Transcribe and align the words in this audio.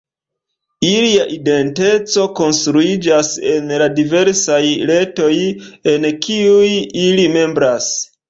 Ilia 0.91 1.25
identeco 1.33 2.23
konstruiĝas 2.39 3.29
en 3.51 3.69
la 3.81 3.89
diversaj 3.99 4.59
retoj 4.93 5.31
en 5.95 6.09
kiuj 6.27 6.73
ili 7.09 7.29
membras. 7.39 7.93